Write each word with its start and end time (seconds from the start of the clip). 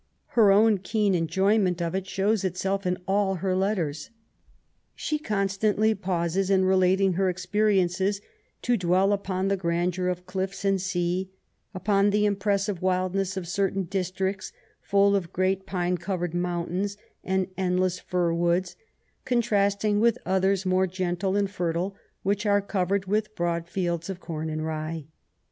Her 0.29 0.51
own 0.51 0.79
keen 0.79 1.13
enjoyment 1.13 1.79
of 1.79 1.93
it 1.93 2.07
shows 2.07 2.43
itself 2.43 2.87
in 2.87 2.97
all 3.07 3.35
her 3.35 3.55
letters. 3.55 4.09
She 4.95 5.19
constantly 5.19 5.93
pauses 5.93 6.49
in 6.49 6.65
relating 6.65 7.13
her 7.13 7.29
experiences 7.29 8.19
to 8.63 8.77
dwell 8.77 9.13
upon 9.13 9.47
the 9.47 9.57
grandeur 9.57 10.07
of 10.07 10.25
clifb 10.25 10.65
and 10.65 10.79
sea^ 10.79 11.29
upon 11.75 12.09
the 12.09 12.25
impressive 12.25 12.81
wildness 12.81 13.37
of 13.37 13.47
certain 13.47 13.83
dis 13.83 14.11
tricts^ 14.11 14.51
full 14.81 15.15
of 15.15 15.31
great 15.31 15.67
pine 15.67 15.99
covered 15.99 16.33
mountains 16.33 16.97
and 17.23 17.49
endless 17.55 17.99
fir 17.99 18.31
woods^ 18.33 18.75
contrasting 19.23 19.99
with 19.99 20.17
others 20.25 20.65
more 20.65 20.87
gentle 20.87 21.35
and 21.35 21.51
fertile, 21.51 21.95
which 22.23 22.47
are 22.47 22.59
covered 22.59 23.05
with 23.05 23.35
broad 23.35 23.67
fields 23.67 24.09
of 24.09 24.19
corn 24.19 24.49
and 24.49 24.65
rye. 24.65 25.05